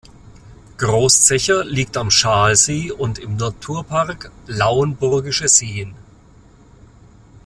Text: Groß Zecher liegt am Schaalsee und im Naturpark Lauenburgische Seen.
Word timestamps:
Groß 0.79 1.25
Zecher 1.25 1.63
liegt 1.63 1.95
am 1.95 2.09
Schaalsee 2.09 2.91
und 2.91 3.19
im 3.19 3.35
Naturpark 3.37 4.31
Lauenburgische 4.47 5.47
Seen. 5.47 5.93